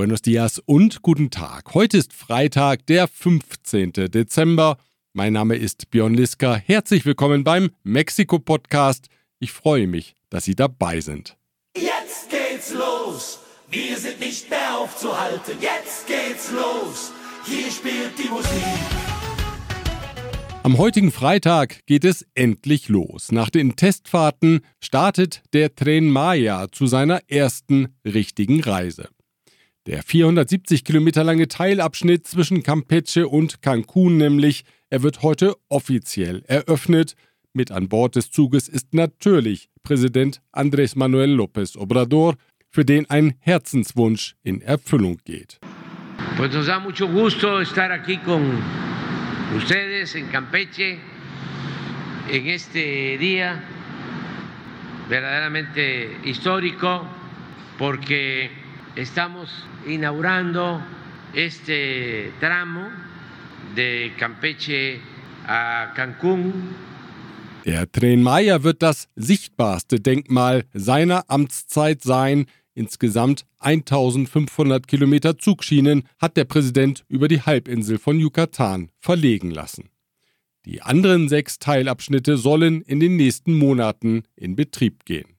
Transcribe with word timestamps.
Buenos 0.00 0.22
dias 0.22 0.58
und 0.64 1.02
guten 1.02 1.28
Tag. 1.28 1.74
Heute 1.74 1.98
ist 1.98 2.14
Freitag, 2.14 2.86
der 2.86 3.06
15. 3.06 3.92
Dezember. 3.92 4.78
Mein 5.12 5.34
Name 5.34 5.56
ist 5.56 5.90
Björn 5.90 6.14
Liska. 6.14 6.54
Herzlich 6.56 7.04
willkommen 7.04 7.44
beim 7.44 7.68
Mexiko-Podcast. 7.82 9.08
Ich 9.40 9.52
freue 9.52 9.86
mich, 9.86 10.16
dass 10.30 10.44
Sie 10.44 10.54
dabei 10.54 11.02
sind. 11.02 11.36
Jetzt 11.76 12.30
geht's 12.30 12.72
los. 12.72 13.40
Wir 13.70 13.98
sind 13.98 14.20
nicht 14.20 14.48
mehr 14.48 14.78
aufzuhalten. 14.78 15.58
Jetzt 15.60 16.06
geht's 16.06 16.50
los. 16.50 17.12
Hier 17.44 17.70
spielt 17.70 18.18
die 18.18 18.30
Musik. 18.30 18.48
Am 20.62 20.78
heutigen 20.78 21.12
Freitag 21.12 21.84
geht 21.84 22.06
es 22.06 22.26
endlich 22.34 22.88
los. 22.88 23.32
Nach 23.32 23.50
den 23.50 23.76
Testfahrten 23.76 24.62
startet 24.80 25.42
der 25.52 25.74
Tren 25.74 26.08
Maya 26.08 26.68
zu 26.72 26.86
seiner 26.86 27.20
ersten 27.28 27.94
richtigen 28.06 28.62
Reise. 28.62 29.10
Der 29.86 30.02
470 30.02 30.84
Kilometer 30.84 31.24
lange 31.24 31.48
Teilabschnitt 31.48 32.26
zwischen 32.26 32.62
Campeche 32.62 33.26
und 33.26 33.62
Cancun 33.62 34.18
nämlich, 34.18 34.64
er 34.90 35.02
wird 35.02 35.22
heute 35.22 35.54
offiziell 35.70 36.42
eröffnet. 36.46 37.14
Mit 37.54 37.70
an 37.70 37.88
Bord 37.88 38.14
des 38.14 38.30
Zuges 38.30 38.68
ist 38.68 38.92
natürlich 38.92 39.70
Präsident 39.82 40.42
Andrés 40.52 40.98
Manuel 40.98 41.34
López 41.34 41.78
Obrador, 41.78 42.34
für 42.68 42.84
den 42.84 43.08
ein 43.08 43.36
Herzenswunsch 43.40 44.36
in 44.42 44.60
Erfüllung 44.60 45.16
geht. 45.24 45.58
Pues 46.36 46.52
nos 46.52 46.66
da 46.66 46.78
mucho 46.78 47.08
gusto 47.08 47.60
estar 47.60 47.90
aquí 47.90 48.18
con 48.18 48.62
ustedes 49.56 50.14
en 50.14 50.28
Campeche 50.30 50.98
en 52.30 52.46
este 52.48 53.16
día 53.16 53.62
verdaderamente 55.08 56.18
histórico 56.24 57.06
porque 57.78 58.50
estamos 58.94 59.66
inaugurando 59.86 60.82
este 61.32 62.32
tramo 62.40 62.88
de 63.74 64.12
Campeche 64.18 65.00
a 65.46 65.92
Cancún. 65.94 66.74
Der 67.64 67.90
Tren 67.90 68.22
Maya 68.22 68.62
wird 68.62 68.82
das 68.82 69.08
sichtbarste 69.16 70.00
Denkmal 70.00 70.64
seiner 70.72 71.24
Amtszeit 71.28 72.02
sein, 72.02 72.46
Insgesamt 72.74 73.46
1500 73.58 74.86
Kilometer 74.86 75.36
Zugschienen 75.36 76.04
hat 76.18 76.36
der 76.36 76.44
Präsident 76.44 77.04
über 77.08 77.28
die 77.28 77.42
Halbinsel 77.42 77.98
von 77.98 78.18
Yucatan 78.18 78.90
verlegen 78.98 79.50
lassen. 79.50 79.90
Die 80.64 80.80
anderen 80.80 81.28
sechs 81.28 81.58
Teilabschnitte 81.58 82.36
sollen 82.36 82.80
in 82.82 83.00
den 83.00 83.16
nächsten 83.16 83.58
Monaten 83.58 84.22
in 84.36 84.56
Betrieb 84.56 85.04
gehen. 85.04 85.36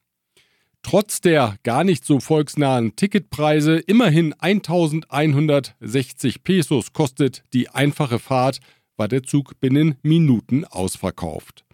Trotz 0.82 1.20
der 1.20 1.56
gar 1.62 1.84
nicht 1.84 2.04
so 2.04 2.20
volksnahen 2.20 2.96
Ticketpreise, 2.96 3.78
immerhin 3.78 4.34
1160 4.38 6.42
Pesos 6.42 6.92
kostet 6.92 7.44
die 7.52 7.68
einfache 7.68 8.18
Fahrt, 8.18 8.60
war 8.96 9.08
der 9.08 9.22
Zug 9.22 9.60
binnen 9.60 9.96
Minuten 10.02 10.64
ausverkauft. 10.64 11.64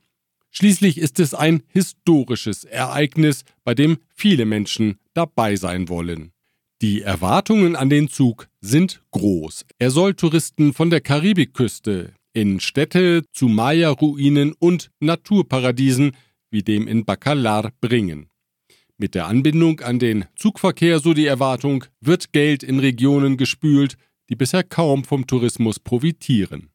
Schließlich 0.51 0.99
ist 0.99 1.21
es 1.21 1.35
ein 1.35 1.63
historisches 1.69 2.65
Ereignis, 2.65 3.45
bei 3.65 3.75
dem 3.75 3.99
viele 4.15 4.45
Menschen 4.45 4.99
dabei 5.15 5.57
sein 5.57 5.89
wollen. 5.89 6.33
Die 6.81 7.03
Erwartungen 7.03 7.77
an 7.77 7.91
den 7.91 8.09
Zug 8.09 8.49
sind 8.61 9.03
groß. 9.11 9.65
Er 9.79 9.91
soll 9.91 10.15
Touristen 10.15 10.73
von 10.73 10.91
der 10.91 11.01
Karibikküste 11.01 12.13
in 12.33 12.61
Städte 12.61 13.25
zu 13.33 13.49
Maya-Ruinen 13.49 14.53
und 14.53 14.91
Naturparadiesen 15.01 16.13
wie 16.51 16.63
dem 16.63 16.87
in 16.87 17.05
Bacalar 17.05 17.73
bringen. 17.81 18.28
Mit 19.01 19.15
der 19.15 19.29
Anbindung 19.29 19.79
an 19.81 20.01
den 20.01 20.25
Zugverkehr, 20.35 20.99
so 20.99 21.15
die 21.15 21.27
Erwartung, 21.27 21.85
wird 22.01 22.33
Geld 22.33 22.65
in 22.65 22.81
Regionen 22.81 23.37
gespült, 23.37 23.97
die 24.29 24.35
bisher 24.35 24.65
kaum 24.65 25.05
vom 25.05 25.25
Tourismus 25.29 25.79
profitieren. 25.79 26.71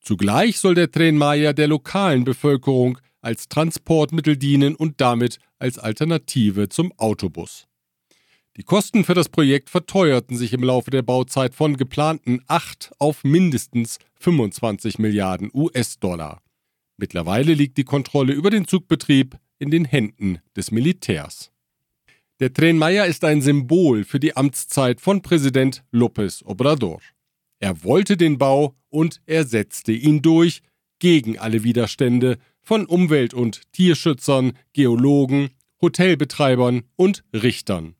Zugleich 0.00 0.60
soll 0.60 0.76
der 0.76 1.12
Maya 1.12 1.52
der 1.52 1.66
lokalen 1.66 2.22
Bevölkerung 2.22 2.98
als 3.20 3.48
Transportmittel 3.48 4.36
dienen 4.36 4.76
und 4.76 5.00
damit 5.00 5.40
als 5.58 5.80
Alternative 5.80 6.68
zum 6.68 6.92
Autobus. 6.98 7.66
Die 8.56 8.62
Kosten 8.62 9.04
für 9.04 9.14
das 9.14 9.28
Projekt 9.28 9.68
verteuerten 9.68 10.36
sich 10.36 10.52
im 10.52 10.62
Laufe 10.62 10.92
der 10.92 11.02
Bauzeit 11.02 11.56
von 11.56 11.76
geplanten 11.76 12.42
8 12.46 12.92
auf 13.00 13.24
mindestens 13.24 13.98
25 14.20 15.00
Milliarden 15.00 15.50
US-Dollar. 15.52 16.40
Mittlerweile 16.96 17.54
liegt 17.54 17.76
die 17.76 17.84
Kontrolle 17.84 18.32
über 18.32 18.50
den 18.50 18.68
Zugbetrieb 18.68 19.36
in 19.58 19.72
den 19.72 19.84
Händen 19.84 20.38
des 20.56 20.70
Militärs. 20.70 21.50
Der 22.38 22.52
Tren 22.52 22.76
Maya 22.76 23.04
ist 23.04 23.24
ein 23.24 23.40
Symbol 23.40 24.04
für 24.04 24.20
die 24.20 24.36
Amtszeit 24.36 25.00
von 25.00 25.22
Präsident 25.22 25.82
López 25.90 26.44
Obrador. 26.44 27.00
Er 27.60 27.82
wollte 27.82 28.18
den 28.18 28.36
Bau 28.36 28.76
und 28.90 29.22
er 29.24 29.46
setzte 29.46 29.92
ihn 29.92 30.20
durch, 30.20 30.60
gegen 30.98 31.38
alle 31.38 31.64
Widerstände 31.64 32.36
von 32.60 32.84
Umwelt- 32.84 33.32
und 33.32 33.62
Tierschützern, 33.72 34.52
Geologen, 34.74 35.48
Hotelbetreibern 35.80 36.82
und 36.96 37.24
Richtern. 37.32 37.94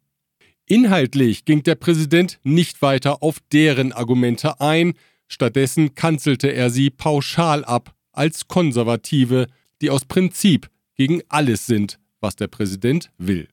Inhaltlich 0.67 1.47
ging 1.47 1.63
der 1.63 1.77
Präsident 1.77 2.39
nicht 2.43 2.83
weiter 2.83 3.23
auf 3.23 3.39
deren 3.53 3.93
Argumente 3.93 4.61
ein, 4.61 4.93
stattdessen 5.29 5.95
kanzelte 5.95 6.49
er 6.49 6.69
sie 6.69 6.91
pauschal 6.91 7.65
ab 7.65 7.95
als 8.13 8.49
Konservative, 8.49 9.47
die 9.81 9.89
aus 9.89 10.05
Prinzip 10.05 10.69
gegen 10.95 11.23
alles 11.31 11.65
sind, 11.65 11.99
was 12.21 12.37
der 12.37 12.49
Präsident 12.49 13.11
will. 13.17 13.49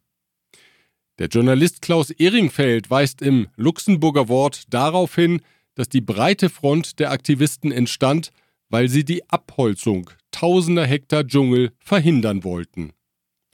Der 1.19 1.27
Journalist 1.27 1.83
Klaus 1.83 2.09
Ehringfeld 2.09 2.89
weist 2.89 3.21
im 3.21 3.47
Luxemburger 3.55 4.29
Wort 4.29 4.73
darauf 4.73 5.13
hin, 5.13 5.41
dass 5.75 5.87
die 5.87 6.01
breite 6.01 6.49
Front 6.49 6.99
der 6.99 7.11
Aktivisten 7.11 7.71
entstand, 7.71 8.31
weil 8.69 8.89
sie 8.89 9.05
die 9.05 9.29
Abholzung 9.29 10.09
tausender 10.31 10.85
Hektar 10.85 11.25
Dschungel 11.25 11.71
verhindern 11.79 12.43
wollten. 12.43 12.93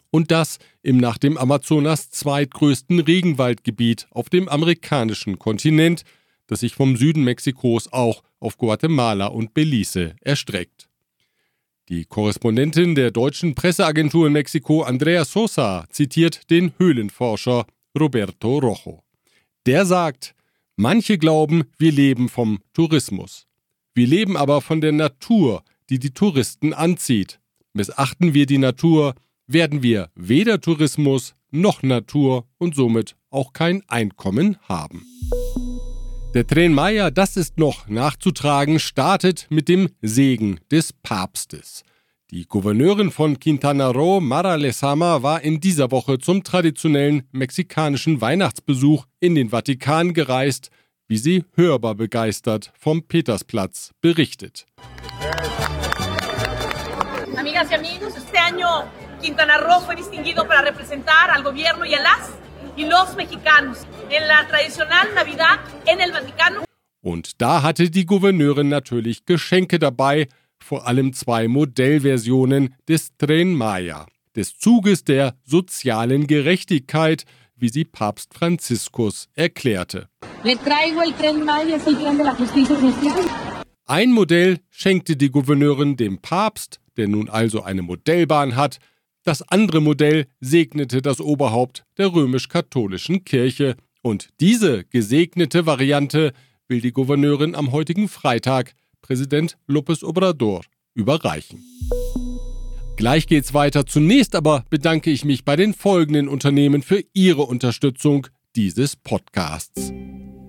Und 0.09 0.31
das 0.31 0.57
im 0.81 0.97
nach 0.97 1.17
dem 1.17 1.37
Amazonas 1.37 2.09
zweitgrößten 2.09 2.99
Regenwaldgebiet 3.01 4.07
auf 4.11 4.29
dem 4.29 4.47
amerikanischen 4.47 5.37
Kontinent, 5.37 6.03
das 6.47 6.61
sich 6.61 6.73
vom 6.73 6.95
Süden 6.95 7.23
Mexikos 7.25 7.91
auch 7.91 8.23
auf 8.39 8.57
Guatemala 8.57 9.27
und 9.27 9.53
Belize 9.53 10.15
erstreckt. 10.21 10.88
Die 11.89 12.05
Korrespondentin 12.05 12.93
der 12.93 13.09
deutschen 13.09 13.55
Presseagentur 13.55 14.27
in 14.27 14.33
Mexiko, 14.33 14.83
Andrea 14.83 15.25
Sosa, 15.25 15.87
zitiert 15.89 16.51
den 16.51 16.73
Höhlenforscher 16.77 17.65
Roberto 17.99 18.59
Rojo. 18.59 19.01
Der 19.65 19.87
sagt, 19.87 20.35
manche 20.75 21.17
glauben, 21.17 21.63
wir 21.79 21.91
leben 21.91 22.29
vom 22.29 22.59
Tourismus. 22.73 23.47
Wir 23.95 24.05
leben 24.05 24.37
aber 24.37 24.61
von 24.61 24.81
der 24.81 24.91
Natur, 24.91 25.63
die 25.89 25.97
die 25.97 26.11
Touristen 26.11 26.75
anzieht. 26.75 27.39
Missachten 27.73 28.35
wir 28.35 28.45
die 28.45 28.59
Natur, 28.59 29.15
werden 29.47 29.81
wir 29.81 30.11
weder 30.13 30.61
Tourismus 30.61 31.33
noch 31.49 31.81
Natur 31.81 32.47
und 32.59 32.75
somit 32.75 33.15
auch 33.31 33.51
kein 33.51 33.81
Einkommen 33.87 34.57
haben. 34.61 35.07
Der 36.31 36.69
Maya, 36.69 37.09
das 37.09 37.37
ist 37.37 37.57
noch 37.57 37.87
nachzutragen, 37.87 38.77
startet 38.79 39.47
mit 39.49 39.67
dem 39.67 39.89
Segen 40.03 40.59
des 40.69 40.93
Papstes. 40.93 41.83
Die 42.29 42.45
Gouverneurin 42.45 43.09
von 43.09 43.39
Quintana 43.39 43.87
Roo, 43.87 44.19
Mara 44.19 44.53
Lezama, 44.53 45.23
war 45.23 45.41
in 45.41 45.59
dieser 45.59 45.89
Woche 45.89 46.19
zum 46.19 46.43
traditionellen 46.43 47.23
mexikanischen 47.31 48.21
Weihnachtsbesuch 48.21 49.05
in 49.19 49.33
den 49.33 49.49
Vatikan 49.49 50.13
gereist, 50.13 50.69
wie 51.07 51.17
sie 51.17 51.45
hörbar 51.55 51.95
begeistert 51.95 52.71
vom 52.77 53.01
Petersplatz 53.07 53.93
berichtet. 53.99 54.67
Amigas 57.35 57.71
y 57.71 57.73
amigos, 57.73 58.15
este 58.15 58.37
año 58.37 58.67
Quintana 59.19 59.57
Roo 59.57 59.81
fue 59.83 59.95
distinguido 59.95 60.47
para 60.47 60.61
representar 60.61 61.31
al 61.31 61.41
gobierno 61.41 61.85
y 61.85 61.95
a 61.95 62.03
las 62.03 62.29
y 62.75 62.85
los 62.85 63.15
mexicanos 63.15 63.85
en 64.09 64.27
la 64.27 64.47
tradicional 64.47 65.07
Navidad 65.15 65.59
en 65.85 66.01
el 66.01 66.11
Vaticano. 66.11 66.63
Und 67.01 67.41
da 67.41 67.63
hatte 67.63 67.89
die 67.89 68.05
Gouverneurin 68.05 68.67
natürlich 68.67 69.25
Geschenke 69.25 69.79
dabei, 69.79 70.27
vor 70.59 70.85
allem 70.87 71.13
zwei 71.13 71.47
Modellversionen 71.47 72.75
des 72.87 73.15
Tren 73.17 73.53
Maya, 73.53 74.05
des 74.35 74.57
Zuges 74.57 75.03
der 75.03 75.35
sozialen 75.45 76.27
Gerechtigkeit, 76.27 77.23
wie 77.55 77.69
sie 77.69 77.85
Papst 77.85 78.33
Franziskus 78.33 79.27
erklärte. 79.33 80.09
Ein 83.85 84.11
Modell 84.11 84.59
schenkte 84.69 85.15
die 85.15 85.31
Gouverneurin 85.31 85.97
dem 85.97 86.21
Papst, 86.21 86.79
der 86.97 87.07
nun 87.07 87.29
also 87.29 87.63
eine 87.63 87.81
Modellbahn 87.81 88.55
hat, 88.55 88.79
das 89.23 89.41
andere 89.41 89.81
Modell 89.81 90.25
segnete 90.39 91.01
das 91.01 91.19
Oberhaupt 91.21 91.85
der 91.97 92.13
römisch-katholischen 92.13 93.25
Kirche, 93.25 93.75
und 94.01 94.29
diese 94.39 94.85
gesegnete 94.85 95.65
Variante 95.65 96.31
will 96.69 96.79
die 96.79 96.93
Gouverneurin 96.93 97.53
am 97.53 97.71
heutigen 97.73 98.07
Freitag 98.07 98.73
Präsident 99.01 99.57
López 99.67 100.05
Obrador 100.05 100.61
überreichen. 100.93 101.63
Gleich 102.95 103.27
geht's 103.27 103.53
weiter. 103.53 103.85
Zunächst 103.85 104.35
aber 104.35 104.65
bedanke 104.69 105.09
ich 105.09 105.25
mich 105.25 105.45
bei 105.45 105.55
den 105.55 105.73
folgenden 105.73 106.27
Unternehmen 106.27 106.81
für 106.81 107.03
ihre 107.13 107.43
Unterstützung 107.43 108.27
dieses 108.55 108.95
Podcasts. 108.95 109.93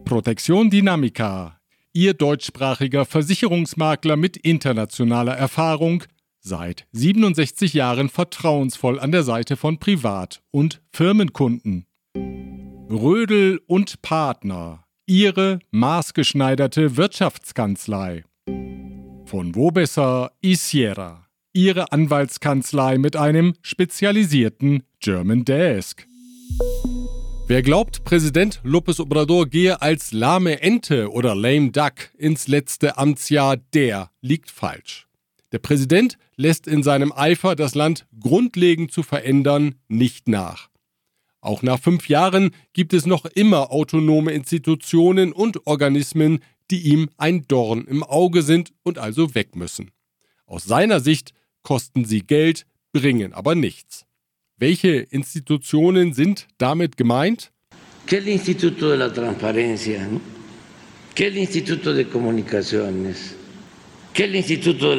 Protection 0.05 0.71
Dynamica, 0.71 1.61
Ihr 1.93 2.15
deutschsprachiger 2.15 3.05
Versicherungsmakler 3.05 4.17
mit 4.17 4.37
internationaler 4.37 5.37
Erfahrung, 5.37 6.05
seit 6.41 6.87
67 6.93 7.75
Jahren 7.75 8.09
vertrauensvoll 8.09 8.99
an 8.99 9.13
der 9.13 9.23
Seite 9.23 9.57
von 9.57 9.79
Privat- 9.79 10.43
und 10.51 10.81
Firmenkunden. 10.91 11.87
Rödel 12.91 13.61
und 13.67 14.03
Partner, 14.03 14.85
Ihre 15.07 15.61
maßgeschneiderte 15.71 16.97
Wirtschaftskanzlei. 16.97 18.25
Von 19.27 19.55
wo 19.55 19.71
besser 19.71 20.33
Isiera, 20.41 21.27
Ihre 21.53 21.93
Anwaltskanzlei 21.93 22.99
mit 22.99 23.15
einem 23.17 23.55
spezialisierten 23.63 24.83
German 24.99 25.45
Desk. 25.45 26.07
Wer 27.47 27.63
glaubt, 27.63 28.05
Präsident 28.05 28.61
López 28.65 29.01
Obrador 29.01 29.47
gehe 29.47 29.83
als 29.83 30.13
lahme 30.13 30.63
Ente 30.63 31.11
oder 31.11 31.35
lame 31.35 31.71
duck 31.71 32.11
ins 32.17 32.47
letzte 32.47 32.97
Amtsjahr, 32.97 33.57
der 33.57 34.11
liegt 34.21 34.51
falsch. 34.51 35.09
Der 35.53 35.59
Präsident 35.59 36.17
lässt 36.41 36.67
in 36.67 36.83
seinem 36.83 37.13
Eifer, 37.13 37.55
das 37.55 37.75
Land 37.75 38.07
grundlegend 38.19 38.91
zu 38.91 39.03
verändern, 39.03 39.75
nicht 39.89 40.27
nach. 40.27 40.71
Auch 41.43 41.63
nach 41.63 41.79
fünf 41.79 42.09
Jahren 42.09 42.51
gibt 42.73 42.93
es 42.93 43.07
noch 43.07 43.25
immer 43.27 43.71
autonome 43.71 44.33
Institutionen 44.33 45.33
und 45.33 45.67
Organismen, 45.67 46.41
die 46.71 46.81
ihm 46.81 47.11
ein 47.19 47.45
Dorn 47.47 47.85
im 47.85 48.03
Auge 48.03 48.43
sind 48.43 48.73
und 48.83 48.99
also 48.99 49.35
weg 49.35 49.55
müssen. 49.55 49.91
Aus 50.47 50.65
seiner 50.65 51.01
Sicht 51.01 51.33
kosten 51.63 52.05
sie 52.05 52.21
Geld, 52.21 52.67
bringen 52.93 53.33
aber 53.33 53.55
nichts. 53.55 54.07
Welche 54.57 54.97
Institutionen 55.11 56.13
sind 56.13 56.49
damit 56.59 56.97
gemeint? 56.97 57.53
¿Qué 58.07 58.19
el 58.19 58.29
Instituto 58.29 58.91
de 58.91 58.97
la 58.97 59.13
Transparencia? 59.13 60.07
¿no? 60.07 60.21
¿Qué 61.15 61.29
el 61.29 61.39
Instituto 61.39 61.93
de 61.93 62.07
Comunicaciones? 62.07 63.37
¿Qué 64.13 64.25
el 64.25 64.37
Instituto 64.37 64.91
de 64.91 64.97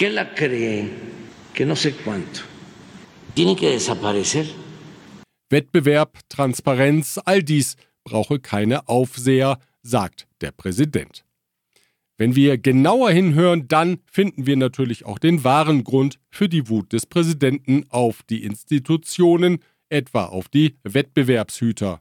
¿Qué 0.00 0.08
la 0.08 0.34
cree? 0.34 0.88
Que 1.52 1.66
no 1.66 1.76
sé 1.76 1.92
cuánto. 1.92 2.40
Tienen 3.34 3.54
que 3.54 3.68
desaparecer. 3.68 4.46
Wettbewerb, 5.50 6.20
Transparenz, 6.30 7.20
all 7.26 7.42
dies 7.42 7.76
brauche 8.02 8.40
keine 8.40 8.88
Aufseher, 8.88 9.58
sagt 9.82 10.26
der 10.40 10.52
Präsident. 10.52 11.26
Wenn 12.16 12.34
wir 12.34 12.56
genauer 12.56 13.10
hinhören, 13.10 13.68
dann 13.68 13.98
finden 14.06 14.46
wir 14.46 14.56
natürlich 14.56 15.04
auch 15.04 15.18
den 15.18 15.44
wahren 15.44 15.84
Grund 15.84 16.18
für 16.30 16.48
die 16.48 16.70
Wut 16.70 16.94
des 16.94 17.04
Präsidenten 17.04 17.84
auf 17.90 18.22
die 18.22 18.42
Institutionen, 18.42 19.58
etwa 19.90 20.24
auf 20.24 20.48
die 20.48 20.78
Wettbewerbshüter. 20.82 22.00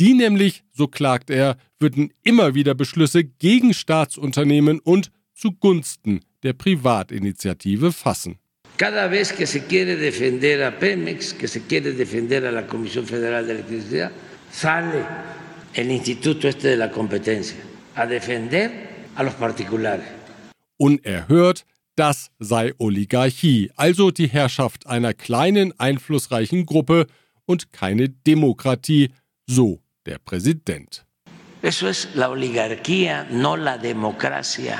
Die 0.00 0.14
nämlich, 0.14 0.64
so 0.72 0.88
klagt 0.88 1.30
er, 1.30 1.58
würden 1.78 2.12
immer 2.24 2.56
wieder 2.56 2.74
Beschlüsse 2.74 3.22
gegen 3.22 3.72
Staatsunternehmen 3.72 4.80
und 4.80 5.12
zugunsten 5.40 6.20
der 6.42 6.52
Privatinitiative 6.52 7.92
fassen. 7.92 8.38
Cada 8.76 9.08
vez 9.08 9.32
que 9.32 9.46
se 9.46 9.66
quiere 9.66 9.96
defender 9.96 10.62
a 10.64 10.78
Pemex, 10.78 11.34
que 11.34 11.48
se 11.48 11.60
quiere 11.62 11.92
defender 11.92 12.46
a 12.46 12.52
la 12.52 12.66
Comisión 12.66 13.06
Federal 13.06 13.46
de 13.46 13.52
Electricidad, 13.52 14.10
sale 14.50 15.04
el 15.74 15.90
Instituto 15.90 16.48
este 16.48 16.68
de 16.68 16.76
la 16.76 16.90
Competencia 16.90 17.58
a 17.94 18.06
defender 18.06 18.70
a 19.16 19.22
los 19.22 19.34
particulares. 19.34 20.06
Unerhört, 20.78 21.66
das 21.94 22.30
sei 22.38 22.72
Oligarchie, 22.78 23.70
also 23.76 24.10
die 24.10 24.28
Herrschaft 24.28 24.86
einer 24.86 25.12
kleinen, 25.12 25.78
einflussreichen 25.78 26.64
Gruppe 26.64 27.06
und 27.44 27.72
keine 27.72 28.08
Demokratie, 28.08 29.10
so 29.46 29.80
der 30.06 30.18
Präsident. 30.18 31.04
Eso 31.60 31.88
es 31.88 32.08
la 32.14 32.30
oligarquía, 32.30 33.26
no 33.30 33.56
la 33.56 33.76
democracia. 33.76 34.78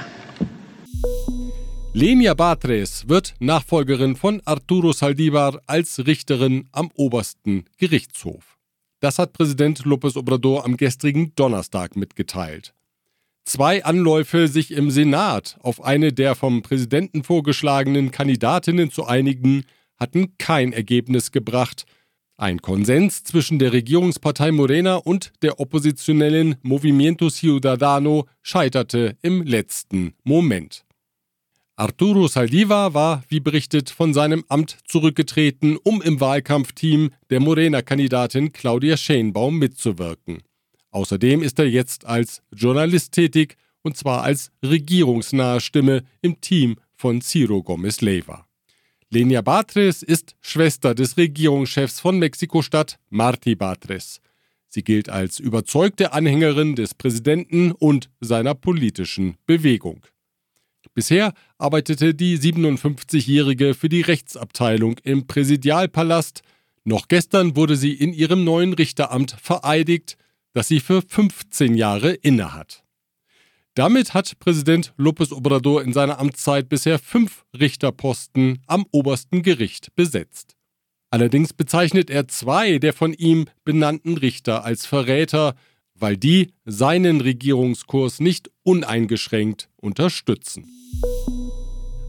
Lenia 1.92 2.34
Batres 2.34 3.08
wird 3.08 3.34
Nachfolgerin 3.40 4.14
von 4.14 4.40
Arturo 4.44 4.92
Saldívar 4.92 5.60
als 5.66 6.06
Richterin 6.06 6.68
am 6.70 6.92
obersten 6.94 7.64
Gerichtshof. 7.78 8.58
Das 9.00 9.18
hat 9.18 9.32
Präsident 9.32 9.80
López 9.80 10.16
Obrador 10.16 10.64
am 10.64 10.76
gestrigen 10.76 11.34
Donnerstag 11.34 11.96
mitgeteilt. 11.96 12.74
Zwei 13.44 13.84
Anläufe, 13.84 14.46
sich 14.46 14.70
im 14.70 14.92
Senat 14.92 15.58
auf 15.62 15.82
eine 15.82 16.12
der 16.12 16.36
vom 16.36 16.62
Präsidenten 16.62 17.24
vorgeschlagenen 17.24 18.12
Kandidatinnen 18.12 18.92
zu 18.92 19.06
einigen, 19.06 19.64
hatten 19.98 20.38
kein 20.38 20.72
Ergebnis 20.72 21.32
gebracht. 21.32 21.86
Ein 22.36 22.62
Konsens 22.62 23.24
zwischen 23.24 23.58
der 23.58 23.72
Regierungspartei 23.72 24.52
Morena 24.52 24.94
und 24.94 25.32
der 25.42 25.58
oppositionellen 25.58 26.54
Movimiento 26.62 27.30
Ciudadano 27.30 28.28
scheiterte 28.42 29.16
im 29.22 29.42
letzten 29.42 30.14
Moment. 30.22 30.84
Arturo 31.80 32.28
Saldiva 32.28 32.92
war, 32.92 33.24
wie 33.28 33.40
berichtet, 33.40 33.88
von 33.88 34.12
seinem 34.12 34.44
Amt 34.48 34.76
zurückgetreten, 34.84 35.78
um 35.82 36.02
im 36.02 36.20
Wahlkampfteam 36.20 37.08
der 37.30 37.40
Morena-Kandidatin 37.40 38.52
Claudia 38.52 38.98
Scheinbaum 38.98 39.58
mitzuwirken. 39.58 40.42
Außerdem 40.90 41.42
ist 41.42 41.58
er 41.58 41.64
jetzt 41.64 42.04
als 42.04 42.42
Journalist 42.52 43.12
tätig, 43.12 43.56
und 43.80 43.96
zwar 43.96 44.24
als 44.24 44.50
regierungsnahe 44.62 45.62
Stimme 45.62 46.04
im 46.20 46.38
Team 46.42 46.76
von 46.96 47.22
Ciro 47.22 47.62
Gomez 47.62 48.02
Leiva. 48.02 48.46
Lenia 49.08 49.40
Batres 49.40 50.02
ist 50.02 50.36
Schwester 50.42 50.94
des 50.94 51.16
Regierungschefs 51.16 51.98
von 51.98 52.18
Mexiko-Stadt, 52.18 52.98
Marti 53.08 53.54
Batres. 53.54 54.20
Sie 54.68 54.84
gilt 54.84 55.08
als 55.08 55.38
überzeugte 55.38 56.12
Anhängerin 56.12 56.76
des 56.76 56.92
Präsidenten 56.92 57.72
und 57.72 58.10
seiner 58.20 58.54
politischen 58.54 59.38
Bewegung. 59.46 60.04
Bisher 60.94 61.32
arbeitete 61.58 62.14
die 62.14 62.38
57-Jährige 62.38 63.74
für 63.74 63.88
die 63.88 64.02
Rechtsabteilung 64.02 64.98
im 65.02 65.26
Präsidialpalast. 65.26 66.42
Noch 66.84 67.08
gestern 67.08 67.56
wurde 67.56 67.76
sie 67.76 67.92
in 67.92 68.12
ihrem 68.12 68.44
neuen 68.44 68.72
Richteramt 68.72 69.36
vereidigt 69.40 70.16
das 70.52 70.68
sie 70.68 70.80
für 70.80 71.02
15 71.02 71.74
Jahre 71.74 72.12
innehat. 72.12 72.82
Damit 73.74 74.14
hat 74.14 74.38
Präsident 74.40 74.92
López 74.98 75.32
Obrador 75.32 75.82
in 75.82 75.92
seiner 75.92 76.18
Amtszeit 76.18 76.68
bisher 76.68 76.98
fünf 76.98 77.44
Richterposten 77.58 78.62
am 78.66 78.84
obersten 78.90 79.42
Gericht 79.42 79.94
besetzt. 79.94 80.56
Allerdings 81.10 81.52
bezeichnet 81.52 82.10
er 82.10 82.28
zwei 82.28 82.78
der 82.78 82.92
von 82.92 83.12
ihm 83.12 83.46
benannten 83.64 84.16
Richter 84.16 84.64
als 84.64 84.86
Verräter, 84.86 85.54
weil 86.00 86.16
die 86.16 86.52
seinen 86.64 87.20
Regierungskurs 87.20 88.20
nicht 88.20 88.50
uneingeschränkt 88.62 89.68
unterstützen. 89.76 90.66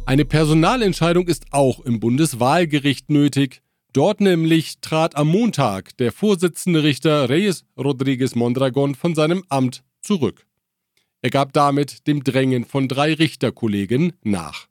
Eine 0.05 0.25
Personalentscheidung 0.25 1.27
ist 1.27 1.45
auch 1.51 1.79
im 1.81 1.99
Bundeswahlgericht 1.99 3.09
nötig. 3.09 3.61
Dort 3.93 4.21
nämlich 4.21 4.79
trat 4.79 5.15
am 5.15 5.27
Montag 5.27 5.95
der 5.97 6.11
Vorsitzende 6.11 6.83
Richter 6.83 7.29
Reyes 7.29 7.65
Rodriguez 7.77 8.35
Mondragon 8.35 8.95
von 8.95 9.15
seinem 9.15 9.43
Amt 9.49 9.83
zurück. 10.01 10.45
Er 11.21 11.29
gab 11.29 11.53
damit 11.53 12.07
dem 12.07 12.23
Drängen 12.23 12.65
von 12.65 12.87
drei 12.87 13.13
Richterkollegen 13.13 14.13
nach. 14.23 14.67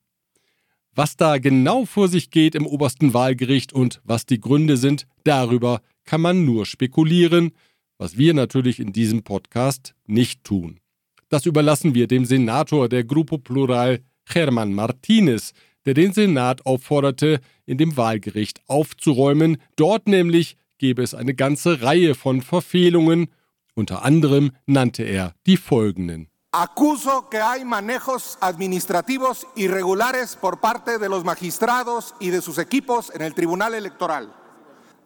Was 0.95 1.17
da 1.17 1.39
genau 1.39 1.85
vor 1.85 2.09
sich 2.09 2.31
geht 2.31 2.55
im 2.55 2.67
obersten 2.67 3.15
Wahlgericht 3.15 3.73
und 3.73 4.01
was 4.05 4.27
die 4.27 4.41
Gründe 4.41 4.77
sind, 4.77 5.07
darüber 5.23 5.81
kann 6.05 6.21
man 6.21 6.45
nur 6.45 6.67
spekulieren, 6.67 7.53
was 8.01 8.17
wir 8.17 8.33
natürlich 8.33 8.81
in 8.81 8.93
diesem 8.95 9.23
Podcast 9.23 9.95
nicht 10.07 10.43
tun. 10.43 10.81
Das 11.29 11.45
überlassen 11.45 11.95
wir 11.95 12.07
dem 12.09 12.25
Senator 12.25 12.89
der 12.89 13.05
Grupo 13.05 13.37
Plural, 13.37 14.01
Germán 14.27 14.73
Martínez, 14.73 15.53
der 15.85 15.93
den 15.93 16.13
Senat 16.15 16.65
aufforderte, 16.65 17.41
in 17.67 17.77
dem 17.77 17.99
Wahlgericht 17.99 18.63
aufzuräumen. 18.67 19.59
Dort 19.77 20.09
nämlich 20.09 20.57
gebe 20.79 21.03
es 21.03 21.13
eine 21.13 21.35
ganze 21.35 21.83
Reihe 21.83 22.15
von 22.15 22.41
Verfehlungen. 22.41 23.29
Unter 23.75 24.03
anderem 24.03 24.53
nannte 24.65 25.03
er 25.03 25.35
die 25.47 25.59
folgenden. 25.59 26.29
Acuso 26.53 27.29
que 27.31 27.41
hay 27.41 27.65
manejos 27.65 28.39
administrativos 28.41 29.47
irregulares 29.55 30.37
por 30.37 30.61
parte 30.61 30.99
de 30.99 31.09
los 31.09 31.23
magistrados 31.23 32.15
y 32.19 32.31
de 32.31 32.41
sus 32.41 32.59
equipos 32.59 33.13
en 33.15 33.23
el 33.23 33.35
Tribunal 33.35 33.75
Electoral. 33.75 34.40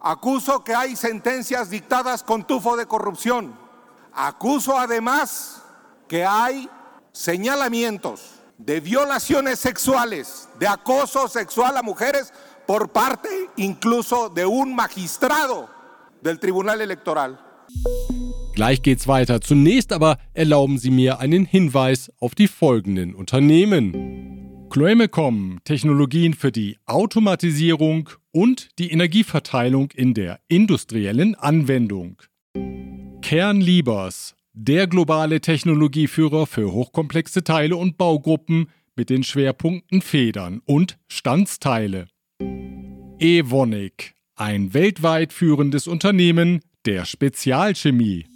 Acuso 0.07 0.63
que 0.63 0.75
hay 0.75 0.97
sentencias 0.97 1.71
dictadas 1.71 2.23
con 2.23 2.47
tufo 2.47 2.77
de 2.77 2.85
corrupción. 2.85 3.55
Acuso 4.13 4.79
además 4.79 5.63
que 6.07 6.27
hay 6.27 6.69
señalamientos 7.13 8.21
de 8.59 8.81
violaciones 8.81 9.61
sexuales, 9.61 10.51
de 10.61 10.69
acoso 10.69 11.27
sexual 11.27 11.79
a 11.79 11.83
mujeres 11.83 12.35
por 12.67 12.91
parte 12.91 13.31
incluso 13.57 14.29
de 14.29 14.45
un 14.45 14.75
magistrado 14.75 15.71
del 16.21 16.39
Tribunal 16.39 16.83
Electoral. 16.83 17.41
Gleich 18.55 18.83
geht's 18.83 19.09
weiter. 19.09 19.41
Zunächst 19.41 19.91
aber 19.91 20.19
erlauben 20.35 20.77
Sie 20.77 20.91
mir 20.91 21.19
einen 21.19 21.47
Hinweis 21.47 22.13
auf 22.21 22.35
die 22.35 22.49
folgenden 22.49 23.15
Unternehmen. 23.15 24.69
Chloemecom, 24.71 25.61
Technologien 25.65 26.35
für 26.35 26.53
die 26.53 26.77
Automatisierung 26.85 28.11
und 28.35 28.79
die 28.81 28.91
Energieverteilung 28.91 29.93
in 29.93 30.13
der 30.13 30.41
industriellen 30.49 31.37
Anwendung. 31.37 32.21
Kern 33.23 33.61
Liebers, 33.61 34.35
der 34.53 34.89
globale 34.89 35.41
Technologieführer 35.41 36.47
für 36.47 36.73
hochkomplexe 36.73 37.45
Teile 37.45 37.77
und 37.77 37.97
Baugruppen 37.97 38.71
mit 38.97 39.09
den 39.09 39.23
Schwerpunkten 39.23 40.03
Federn 40.03 40.61
und 40.65 40.99
Standsteile. 41.07 42.09
Evonik, 43.21 44.15
ein 44.35 44.75
weltweit 44.75 45.33
führendes 45.33 45.87
Unternehmen 45.87 46.61
der 46.87 47.05
Spezialchemie. 47.05 48.27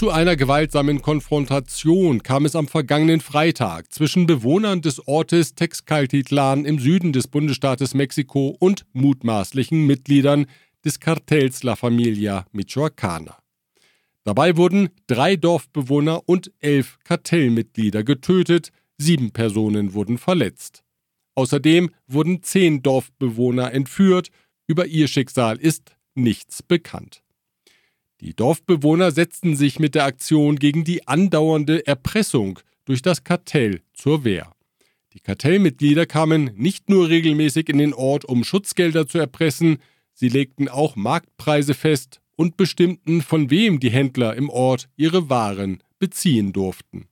Zu 0.00 0.08
einer 0.08 0.34
gewaltsamen 0.34 1.02
Konfrontation 1.02 2.22
kam 2.22 2.46
es 2.46 2.56
am 2.56 2.68
vergangenen 2.68 3.20
Freitag 3.20 3.92
zwischen 3.92 4.24
Bewohnern 4.24 4.80
des 4.80 5.06
Ortes 5.06 5.54
Texcaltitlan 5.54 6.64
im 6.64 6.78
Süden 6.78 7.12
des 7.12 7.28
Bundesstaates 7.28 7.92
Mexiko 7.92 8.56
und 8.58 8.86
mutmaßlichen 8.94 9.86
Mitgliedern 9.86 10.46
des 10.86 11.00
Kartells 11.00 11.64
La 11.64 11.76
Familia 11.76 12.46
Michoacana. 12.52 13.36
Dabei 14.24 14.56
wurden 14.56 14.88
drei 15.06 15.36
Dorfbewohner 15.36 16.26
und 16.26 16.50
elf 16.60 16.98
Kartellmitglieder 17.04 18.02
getötet, 18.02 18.72
sieben 18.96 19.32
Personen 19.32 19.92
wurden 19.92 20.16
verletzt. 20.16 20.82
Außerdem 21.34 21.90
wurden 22.06 22.42
zehn 22.42 22.82
Dorfbewohner 22.82 23.74
entführt, 23.74 24.30
über 24.66 24.86
ihr 24.86 25.08
Schicksal 25.08 25.58
ist 25.58 25.94
nichts 26.14 26.62
bekannt. 26.62 27.22
Die 28.20 28.34
Dorfbewohner 28.34 29.12
setzten 29.12 29.56
sich 29.56 29.78
mit 29.78 29.94
der 29.94 30.04
Aktion 30.04 30.56
gegen 30.56 30.84
die 30.84 31.08
andauernde 31.08 31.86
Erpressung 31.86 32.58
durch 32.84 33.00
das 33.00 33.24
Kartell 33.24 33.80
zur 33.94 34.24
Wehr. 34.24 34.52
Die 35.14 35.20
Kartellmitglieder 35.20 36.06
kamen 36.06 36.50
nicht 36.56 36.88
nur 36.90 37.08
regelmäßig 37.08 37.68
in 37.68 37.78
den 37.78 37.94
Ort, 37.94 38.24
um 38.24 38.44
Schutzgelder 38.44 39.06
zu 39.06 39.18
erpressen, 39.18 39.78
sie 40.12 40.28
legten 40.28 40.68
auch 40.68 40.96
Marktpreise 40.96 41.74
fest 41.74 42.20
und 42.36 42.56
bestimmten, 42.56 43.22
von 43.22 43.50
wem 43.50 43.80
die 43.80 43.90
Händler 43.90 44.36
im 44.36 44.50
Ort 44.50 44.88
ihre 44.96 45.30
Waren 45.30 45.82
beziehen 45.98 46.52
durften. 46.52 47.06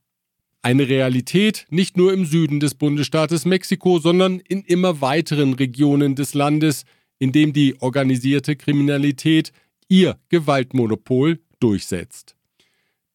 Eine 0.61 0.89
Realität 0.89 1.65
nicht 1.69 1.97
nur 1.97 2.13
im 2.13 2.25
Süden 2.25 2.59
des 2.59 2.75
Bundesstaates 2.75 3.45
Mexiko, 3.45 3.99
sondern 3.99 4.39
in 4.39 4.63
immer 4.63 5.01
weiteren 5.01 5.53
Regionen 5.53 6.15
des 6.15 6.33
Landes, 6.33 6.83
in 7.17 7.31
dem 7.31 7.53
die 7.53 7.81
organisierte 7.81 8.55
Kriminalität 8.55 9.51
ihr 9.89 10.17
Gewaltmonopol 10.29 11.39
durchsetzt. 11.59 12.35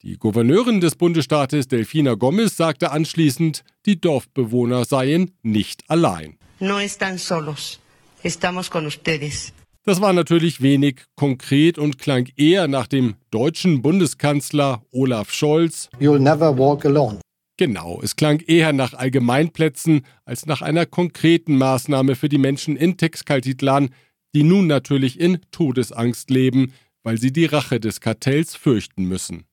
Die 0.03 0.19
Gouverneurin 0.19 0.83
des 0.83 0.97
Bundesstaates 0.97 1.67
Delfina 1.67 2.15
Gomez 2.15 2.59
sagte 2.59 2.91
anschließend, 2.91 3.65
die 3.87 3.99
Dorfbewohner 3.99 4.85
seien 4.85 5.31
nicht 5.43 5.89
allein. 5.89 6.37
No 6.61 6.79
están 6.79 7.17
solos. 7.17 7.81
Estamos 8.23 8.71
con 8.71 8.87
ustedes. 8.87 9.53
Das 9.87 10.01
war 10.01 10.13
natürlich 10.13 10.63
wenig 10.63 11.03
konkret 11.15 11.79
und 11.79 11.99
klang 11.99 12.29
eher 12.37 12.69
nach 12.69 12.87
dem 12.87 13.17
deutschen 13.31 13.83
Bundeskanzler 13.83 14.83
Olaf 14.93 15.31
Scholz. 15.31 15.91
You'll 16.01 16.19
never 16.19 16.57
walk 16.57 16.85
alone. 16.87 17.21
Genau, 17.57 18.01
es 18.03 18.17
klang 18.17 18.41
eher 18.41 18.73
nach 18.73 18.95
Allgemeinplätzen 18.95 20.07
als 20.25 20.47
nach 20.47 20.61
einer 20.61 20.87
konkreten 20.87 21.57
Maßnahme 21.57 22.17
für 22.17 22.29
die 22.29 22.39
Menschen 22.39 22.77
in 22.77 22.97
Texcaltitlan, 22.97 23.91
die 24.35 24.43
nun 24.43 24.67
natürlich 24.67 25.19
in 25.21 25.39
Todesangst 25.51 26.31
leben, 26.31 26.73
weil 27.03 27.19
sie 27.19 27.33
die 27.33 27.47
Rache 27.47 27.81
des 27.81 28.01
Kartells 28.01 28.57
fürchten 28.57 29.05
müssen. 29.05 29.45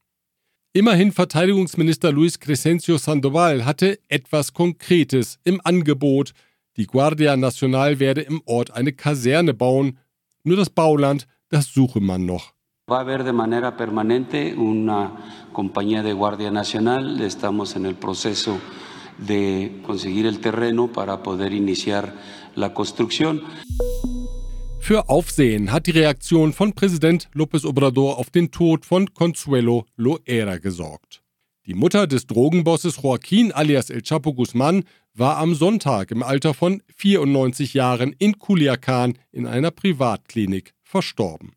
Immerhin 0.74 1.12
Verteidigungsminister 1.12 2.12
Luis 2.14 2.40
Crescencio 2.40 2.98
Sandoval 2.98 3.66
hatte 3.66 4.00
etwas 4.08 4.54
Konkretes 4.54 5.38
im 5.44 5.60
Angebot. 5.64 6.32
Die 6.78 6.88
Guardia 6.88 7.36
Nacional 7.36 8.00
werde 8.00 8.22
im 8.22 8.42
Ort 8.46 8.72
eine 8.72 8.94
Kaserne 8.94 9.54
bauen. 9.54 10.00
Nur 10.44 10.56
das 10.56 10.70
Bauland, 10.70 11.28
das 11.50 11.74
suche 11.74 12.00
man 12.00 12.26
noch. 12.26 12.54
Va 12.90 12.98
a 12.98 13.00
haber 13.02 13.24
de 13.24 13.34
manera 13.34 13.78
permanente 13.78 14.56
una 14.56 15.12
compañía 15.54 16.04
de 16.04 16.14
Guardia 16.14 16.52
Nacional. 16.52 17.20
Estamos 17.22 17.76
en 17.76 17.86
el 17.86 17.96
proceso 17.96 18.58
de 19.18 19.82
conseguir 19.86 20.26
el 20.26 20.40
terreno 20.40 20.88
para 20.88 21.22
poder 21.22 21.54
iniciar 21.54 22.14
la 22.56 22.74
construcción. 22.74 23.44
Für 24.82 25.10
Aufsehen 25.10 25.72
hat 25.72 25.86
die 25.86 25.92
Reaktion 25.92 26.54
von 26.54 26.74
Präsident 26.74 27.30
López 27.36 27.66
Obrador 27.66 28.18
auf 28.18 28.32
den 28.32 28.52
Tod 28.52 28.84
von 28.84 29.14
Consuelo 29.14 29.86
Loera 29.96 30.58
gesorgt. 30.58 31.22
Die 31.68 31.76
Mutter 31.76 32.08
des 32.08 32.26
Drogenbosses 32.26 32.98
Joaquín 32.98 33.52
alias 33.52 33.92
El 33.92 34.02
Chapo 34.02 34.32
Guzmán 34.32 34.84
war 35.14 35.38
am 35.38 35.54
Sonntag 35.54 36.10
im 36.10 36.24
Alter 36.24 36.56
von 36.56 36.82
94 36.96 37.76
Jahren 37.76 38.16
in 38.18 38.40
Culiacán 38.40 39.18
in 39.32 39.46
einer 39.46 39.70
Privatklinik 39.70 40.74
verstorben. 40.82 41.54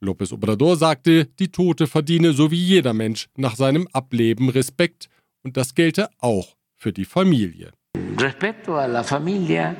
López 0.00 0.30
Obrador 0.30 0.76
sagte, 0.76 1.24
die 1.38 1.48
Tote 1.48 1.86
verdiene 1.86 2.34
so 2.34 2.50
wie 2.50 2.62
jeder 2.62 2.92
Mensch 2.92 3.28
nach 3.36 3.56
seinem 3.56 3.88
Ableben 3.92 4.50
Respekt 4.50 5.08
und 5.42 5.56
das 5.56 5.74
gelte 5.74 6.10
auch 6.18 6.56
für 6.76 6.92
die 6.92 7.06
Familie. 7.06 7.72
Respeto 8.18 8.76
a 8.76 8.86
la 8.86 9.02
familia 9.02 9.74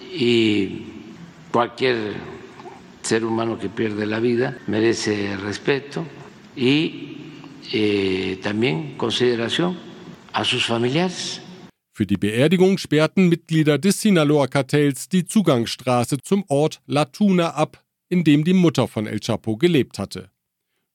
y 0.00 0.99
cualquier 1.50 2.14
ser 3.02 3.24
humano 3.24 3.58
que 3.58 3.68
pierde 3.68 4.06
la 4.06 4.20
vida 4.20 4.56
merece 4.66 5.36
respeto 5.36 6.04
y 6.56 7.16
eh, 7.72 8.38
también 8.42 8.96
consideración 8.96 9.76
a 10.32 10.44
sus 10.44 10.64
familiares. 10.64 11.40
Für 11.92 12.06
die 12.06 12.16
Beerdigung 12.16 12.78
sperrten 12.78 13.28
Mitglieder 13.28 13.78
des 13.78 14.00
Sinaloa-Kartells 14.00 15.08
die 15.08 15.26
Zugangsstraße 15.26 16.18
zum 16.18 16.44
Ort 16.48 16.80
La 16.86 17.04
Tuna 17.04 17.50
ab, 17.50 17.84
in 18.08 18.24
dem 18.24 18.44
die 18.44 18.54
Mutter 18.54 18.88
von 18.88 19.06
El 19.06 19.20
Chapo 19.20 19.56
gelebt 19.56 19.98
hatte. 19.98 20.30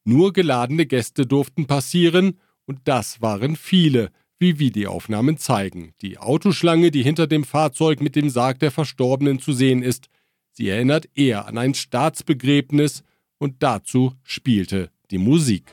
Nur 0.03 0.33
geladene 0.33 0.85
Gäste 0.85 1.25
durften 1.25 1.67
passieren, 1.67 2.39
und 2.65 2.79
das 2.85 3.21
waren 3.21 3.55
viele, 3.55 4.09
wie 4.39 4.57
Videoaufnahmen 4.57 5.37
zeigen. 5.37 5.93
Die 6.01 6.17
Autoschlange, 6.17 6.89
die 6.91 7.03
hinter 7.03 7.27
dem 7.27 7.43
Fahrzeug 7.43 8.01
mit 8.01 8.15
dem 8.15 8.29
Sarg 8.29 8.59
der 8.59 8.71
Verstorbenen 8.71 9.39
zu 9.39 9.53
sehen 9.53 9.83
ist, 9.83 10.09
Sie 10.57 10.69
erinnert 10.69 11.09
eher 11.15 11.47
an 11.47 11.57
ein 11.57 11.73
Staatsbegräbnis 11.73 13.03
und 13.39 13.61
dazu 13.61 14.13
spielte 14.23 14.89
die 15.11 15.17
Musik. 15.17 15.65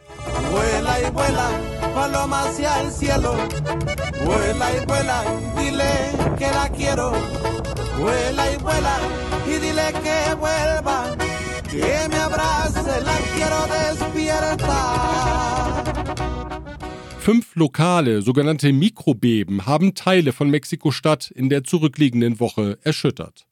Fünf 17.20 17.54
lokale, 17.54 18.22
sogenannte 18.22 18.72
Mikrobeben 18.72 19.64
haben 19.64 19.94
Teile 19.94 20.32
von 20.32 20.50
Mexiko-Stadt 20.50 21.30
in 21.30 21.48
der 21.48 21.62
zurückliegenden 21.62 22.40
Woche 22.40 22.80
erschüttert. 22.82 23.46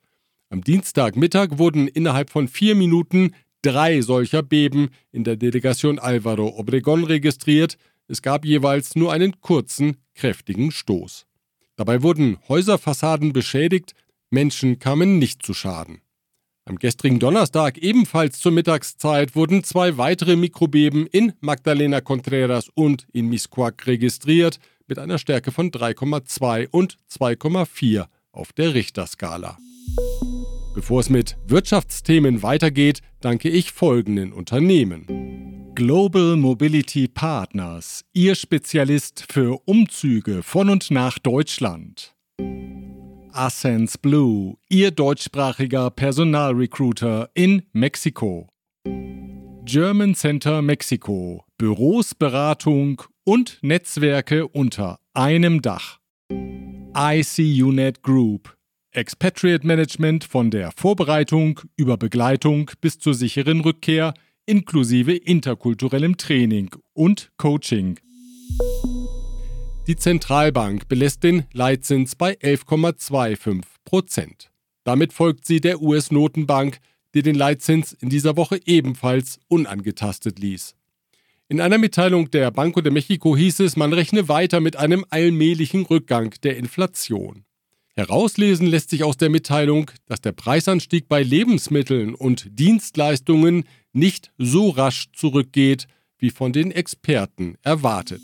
Am 0.52 0.64
Dienstagmittag 0.64 1.58
wurden 1.58 1.86
innerhalb 1.86 2.28
von 2.28 2.48
vier 2.48 2.74
Minuten 2.74 3.36
drei 3.62 4.00
solcher 4.00 4.42
Beben 4.42 4.90
in 5.12 5.22
der 5.22 5.36
Delegation 5.36 6.00
Alvaro 6.00 6.48
Obregón 6.58 7.04
registriert. 7.04 7.76
Es 8.08 8.20
gab 8.20 8.44
jeweils 8.44 8.96
nur 8.96 9.12
einen 9.12 9.40
kurzen, 9.40 9.98
kräftigen 10.16 10.72
Stoß. 10.72 11.26
Dabei 11.76 12.02
wurden 12.02 12.38
Häuserfassaden 12.48 13.32
beschädigt, 13.32 13.94
Menschen 14.30 14.80
kamen 14.80 15.20
nicht 15.20 15.44
zu 15.44 15.54
Schaden. 15.54 16.00
Am 16.64 16.80
gestrigen 16.80 17.20
Donnerstag, 17.20 17.78
ebenfalls 17.78 18.40
zur 18.40 18.50
Mittagszeit, 18.50 19.36
wurden 19.36 19.62
zwei 19.62 19.98
weitere 19.98 20.34
Mikrobeben 20.34 21.06
in 21.06 21.32
Magdalena 21.40 22.00
Contreras 22.00 22.68
und 22.74 23.06
in 23.12 23.28
Miscuac 23.28 23.86
registriert, 23.86 24.58
mit 24.88 24.98
einer 24.98 25.18
Stärke 25.18 25.52
von 25.52 25.70
3,2 25.70 26.68
und 26.70 26.96
2,4 27.08 28.06
auf 28.32 28.52
der 28.52 28.74
Richterskala. 28.74 29.56
Bevor 30.72 31.00
es 31.00 31.10
mit 31.10 31.36
Wirtschaftsthemen 31.46 32.42
weitergeht, 32.44 33.00
danke 33.20 33.48
ich 33.48 33.72
folgenden 33.72 34.32
Unternehmen. 34.32 35.72
Global 35.74 36.36
Mobility 36.36 37.08
Partners, 37.08 38.04
Ihr 38.12 38.36
Spezialist 38.36 39.24
für 39.32 39.60
Umzüge 39.64 40.42
von 40.44 40.68
und 40.68 40.90
nach 40.92 41.18
Deutschland. 41.18 42.14
Ascens 43.32 43.98
Blue, 43.98 44.58
Ihr 44.68 44.92
deutschsprachiger 44.92 45.90
Personalrecruiter 45.90 47.30
in 47.34 47.62
Mexiko. 47.72 48.48
German 49.64 50.14
Center 50.14 50.62
Mexiko, 50.62 51.44
Büros, 51.58 52.14
Beratung 52.14 53.02
und 53.24 53.58
Netzwerke 53.62 54.46
unter 54.46 55.00
einem 55.14 55.62
Dach. 55.62 55.98
ICUNET 56.94 58.02
Group, 58.02 58.56
Expatriate 58.92 59.64
Management 59.64 60.24
von 60.24 60.50
der 60.50 60.72
Vorbereitung 60.76 61.60
über 61.76 61.96
Begleitung 61.96 62.72
bis 62.80 62.98
zur 62.98 63.14
sicheren 63.14 63.60
Rückkehr 63.60 64.14
inklusive 64.46 65.14
interkulturellem 65.14 66.16
Training 66.16 66.70
und 66.92 67.30
Coaching. 67.36 68.00
Die 69.86 69.94
Zentralbank 69.94 70.88
belässt 70.88 71.22
den 71.22 71.44
Leitzins 71.52 72.16
bei 72.16 72.32
11,25 72.34 73.62
Prozent. 73.84 74.50
Damit 74.82 75.12
folgt 75.12 75.46
sie 75.46 75.60
der 75.60 75.80
US-Notenbank, 75.80 76.78
die 77.14 77.22
den 77.22 77.36
Leitzins 77.36 77.92
in 77.92 78.08
dieser 78.08 78.36
Woche 78.36 78.58
ebenfalls 78.64 79.38
unangetastet 79.46 80.40
ließ. 80.40 80.74
In 81.48 81.60
einer 81.60 81.78
Mitteilung 81.78 82.28
der 82.32 82.50
Banco 82.50 82.80
de 82.80 82.92
Mexico 82.92 83.36
hieß 83.36 83.60
es, 83.60 83.76
man 83.76 83.92
rechne 83.92 84.28
weiter 84.28 84.58
mit 84.58 84.74
einem 84.74 85.04
allmählichen 85.10 85.86
Rückgang 85.86 86.34
der 86.42 86.56
Inflation. 86.56 87.44
Herauslesen 88.00 88.66
lässt 88.66 88.88
sich 88.88 89.04
aus 89.04 89.18
der 89.18 89.28
Mitteilung, 89.28 89.90
dass 90.06 90.22
der 90.22 90.32
Preisanstieg 90.32 91.06
bei 91.06 91.22
Lebensmitteln 91.22 92.14
und 92.14 92.46
Dienstleistungen 92.58 93.64
nicht 93.92 94.32
so 94.38 94.70
rasch 94.70 95.08
zurückgeht, 95.12 95.86
wie 96.16 96.30
von 96.30 96.54
den 96.54 96.70
Experten 96.70 97.56
erwartet. 97.60 98.22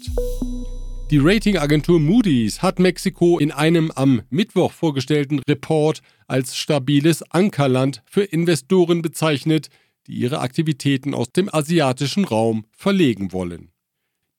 Die 1.10 1.18
Ratingagentur 1.18 2.00
Moody's 2.00 2.62
hat 2.62 2.78
Mexiko 2.78 3.38
in 3.38 3.52
einem 3.52 3.90
am 3.94 4.22
Mittwoch 4.30 4.72
vorgestellten 4.72 5.40
Report 5.46 6.00
als 6.26 6.56
stabiles 6.56 7.22
Ankerland 7.30 8.02
für 8.06 8.22
Investoren 8.22 9.02
bezeichnet, 9.02 9.68
die 10.06 10.14
ihre 10.14 10.40
Aktivitäten 10.40 11.12
aus 11.12 11.32
dem 11.32 11.54
asiatischen 11.54 12.24
Raum 12.24 12.64
verlegen 12.72 13.34
wollen. 13.34 13.68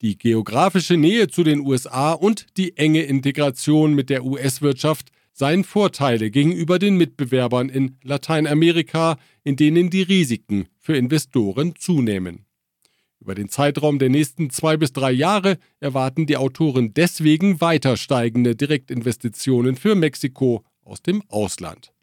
Die 0.01 0.17
geografische 0.17 0.98
Nähe 0.98 1.27
zu 1.27 1.44
den 1.44 1.60
USA 1.60 2.13
und 2.13 2.48
die 2.58 2.75
enge 2.75 3.03
Integration 3.03 3.94
mit 3.94 4.10
der 4.10 4.25
US-Wirtschaft 4.25 5.12
seien 5.38 5.63
Vorteile 5.63 6.32
gegenüber 6.32 6.79
den 6.79 6.98
Mitbewerbern 6.98 7.70
in 7.70 7.98
Lateinamerika, 8.03 9.20
in 9.44 9.56
denen 9.56 9.91
die 9.91 10.01
Risiken 10.01 10.67
für 10.79 10.98
Investoren 10.98 11.75
zunehmen. 11.77 12.46
Über 13.20 13.36
den 13.36 13.48
Zeitraum 13.48 14.00
der 14.00 14.10
nächsten 14.10 14.50
zwei 14.50 14.77
bis 14.77 14.94
drei 14.94 15.12
Jahre 15.12 15.60
erwarten 15.79 16.25
die 16.25 16.38
Autoren 16.38 16.94
deswegen 16.96 17.62
weiter 17.62 17.98
steigende 17.98 18.56
Direktinvestitionen 18.56 19.75
für 19.75 19.94
Mexiko 19.94 20.63
aus 20.82 21.03
dem 21.03 21.22
Ausland. 21.27 21.94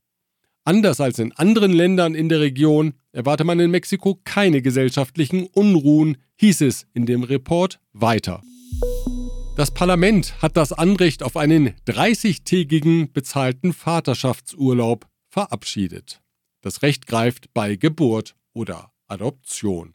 Anders 0.63 1.01
als 1.01 1.19
in 1.19 1.33
anderen 1.33 1.73
Ländern 1.73 2.15
in 2.15 2.29
der 2.29 2.41
Region 2.41 2.95
erwarte 3.11 3.43
man 3.43 3.59
in 3.59 3.71
Mexiko 3.71 4.21
keine 4.25 4.63
gesellschaftlichen 4.63 5.47
Unruhen, 5.47 6.19
hieß 6.37 6.61
es 6.63 6.87
in 6.95 7.05
dem 7.05 7.25
Report 7.25 7.81
weiter. 7.93 8.43
Das 9.57 9.71
Parlament 9.71 10.43
hat 10.43 10.57
das 10.57 10.73
Anrecht 10.73 11.23
auf 11.23 11.37
einen 11.37 11.75
30-tägigen 11.87 13.13
bezahlten 13.13 13.73
Vaterschaftsurlaub 13.73 15.07
verabschiedet. 15.29 16.21
Das 16.61 16.83
Recht 16.83 17.07
greift 17.07 17.55
bei 17.55 17.77
Geburt 17.77 18.35
oder 18.53 18.91
Adoption. 19.07 19.95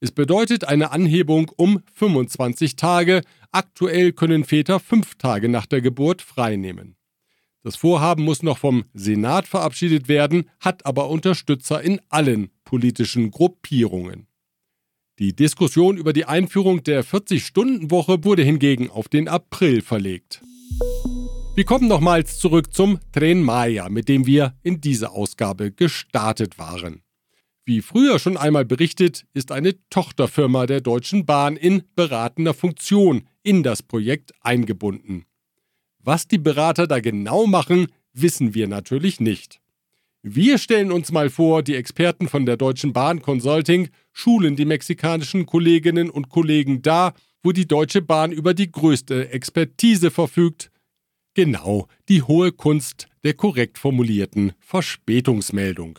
Es 0.00 0.12
bedeutet 0.12 0.64
eine 0.64 0.90
Anhebung 0.90 1.50
um 1.56 1.82
25 1.94 2.76
Tage. 2.76 3.22
Aktuell 3.52 4.12
können 4.12 4.44
Väter 4.44 4.78
fünf 4.80 5.14
Tage 5.14 5.48
nach 5.48 5.64
der 5.64 5.80
Geburt 5.80 6.20
freinehmen. 6.20 6.96
Das 7.62 7.76
Vorhaben 7.76 8.22
muss 8.22 8.42
noch 8.42 8.58
vom 8.58 8.84
Senat 8.92 9.46
verabschiedet 9.46 10.08
werden, 10.08 10.50
hat 10.60 10.84
aber 10.84 11.08
Unterstützer 11.08 11.80
in 11.80 12.02
allen 12.10 12.50
politischen 12.64 13.30
Gruppierungen. 13.30 14.26
Die 15.20 15.36
Diskussion 15.36 15.98
über 15.98 16.14
die 16.14 16.24
Einführung 16.24 16.82
der 16.82 17.04
40-Stunden-Woche 17.04 18.24
wurde 18.24 18.42
hingegen 18.42 18.88
auf 18.88 19.06
den 19.06 19.28
April 19.28 19.82
verlegt. 19.82 20.40
Wir 21.54 21.64
kommen 21.66 21.88
nochmals 21.88 22.38
zurück 22.38 22.72
zum 22.72 22.98
Tren 23.12 23.42
Maya, 23.42 23.90
mit 23.90 24.08
dem 24.08 24.24
wir 24.24 24.54
in 24.62 24.80
dieser 24.80 25.12
Ausgabe 25.12 25.72
gestartet 25.72 26.58
waren. 26.58 27.02
Wie 27.66 27.82
früher 27.82 28.18
schon 28.18 28.38
einmal 28.38 28.64
berichtet, 28.64 29.26
ist 29.34 29.52
eine 29.52 29.74
Tochterfirma 29.90 30.64
der 30.64 30.80
Deutschen 30.80 31.26
Bahn 31.26 31.58
in 31.58 31.82
beratender 31.94 32.54
Funktion 32.54 33.28
in 33.42 33.62
das 33.62 33.82
Projekt 33.82 34.32
eingebunden. 34.40 35.26
Was 35.98 36.28
die 36.28 36.38
Berater 36.38 36.86
da 36.86 36.98
genau 37.00 37.46
machen, 37.46 37.88
wissen 38.14 38.54
wir 38.54 38.68
natürlich 38.68 39.20
nicht. 39.20 39.60
Wir 40.22 40.58
stellen 40.58 40.92
uns 40.92 41.12
mal 41.12 41.30
vor, 41.30 41.62
die 41.62 41.76
Experten 41.76 42.28
von 42.28 42.44
der 42.44 42.58
Deutschen 42.58 42.92
Bahn 42.92 43.22
Consulting 43.22 43.88
schulen 44.12 44.54
die 44.54 44.66
mexikanischen 44.66 45.46
Kolleginnen 45.46 46.10
und 46.10 46.28
Kollegen 46.28 46.82
da, 46.82 47.14
wo 47.42 47.52
die 47.52 47.66
Deutsche 47.66 48.02
Bahn 48.02 48.30
über 48.30 48.52
die 48.52 48.70
größte 48.70 49.32
Expertise 49.32 50.10
verfügt. 50.10 50.70
Genau, 51.32 51.86
die 52.10 52.20
hohe 52.20 52.52
Kunst 52.52 53.08
der 53.24 53.32
korrekt 53.32 53.78
formulierten 53.78 54.52
Verspätungsmeldung. 54.60 55.98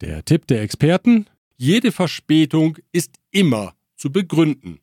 Der 0.00 0.24
Tipp 0.24 0.48
der 0.48 0.62
Experten? 0.62 1.26
Jede 1.56 1.92
Verspätung 1.92 2.78
ist 2.90 3.14
immer 3.30 3.74
zu 3.94 4.10
begründen. 4.10 4.80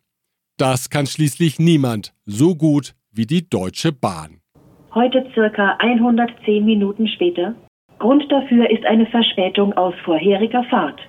Das 0.57 0.89
kann 0.89 1.05
schließlich 1.05 1.59
niemand 1.59 2.13
so 2.25 2.55
gut 2.55 2.95
wie 3.11 3.25
die 3.25 3.49
Deutsche 3.49 3.91
Bahn. 3.91 4.39
Heute 4.95 5.29
circa 5.33 5.75
110 5.79 6.63
Minuten 6.63 7.09
später. 7.09 7.55
Grund 8.03 8.29
dafür 8.29 8.69
ist 8.69 8.83
eine 8.83 9.05
Verspätung 9.05 9.71
aus 9.75 9.93
vorheriger 10.03 10.65
Fahrt. 10.65 10.99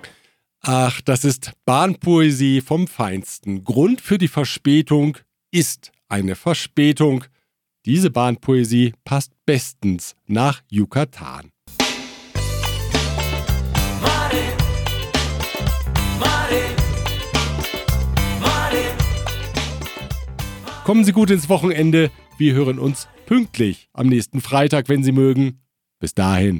Ach, 0.61 1.01
das 1.01 1.25
ist 1.25 1.51
Bahnpoesie 1.65 2.61
vom 2.61 2.87
Feinsten. 2.87 3.65
Grund 3.65 3.99
für 3.99 4.17
die 4.17 4.29
Verspätung 4.29 5.17
ist 5.51 5.91
eine 6.07 6.35
Verspätung. 6.35 7.25
Diese 7.85 8.11
Bahnpoesie 8.11 8.93
passt 9.03 9.33
bestens 9.45 10.15
nach 10.25 10.61
Yucatan. 10.71 11.51
Kommen 20.85 21.03
Sie 21.03 21.11
gut 21.11 21.29
ins 21.29 21.49
Wochenende. 21.49 22.09
Wir 22.37 22.53
hören 22.53 22.79
uns 22.79 23.09
pünktlich 23.25 23.89
am 23.91 24.07
nächsten 24.07 24.39
Freitag, 24.39 24.87
wenn 24.87 25.03
Sie 25.03 25.11
mögen. 25.11 25.59
Bis 25.99 26.13
dahin. 26.13 26.59